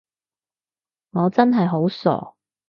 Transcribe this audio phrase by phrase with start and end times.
[1.11, 2.33] 我真係好傻